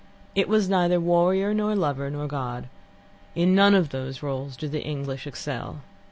It 0.33 0.47
was 0.49 0.67
neither 0.67 0.99
warrior, 0.99 1.53
nor 1.53 1.75
lover, 1.75 2.09
nor 2.09 2.25
god; 2.25 2.69
in 3.35 3.53
none 3.53 3.75
of 3.75 3.89
these 3.89 4.23
roles 4.23 4.57
do 4.57 4.67
the 4.67 4.81
English 4.83 5.27
excel. 5.27 5.81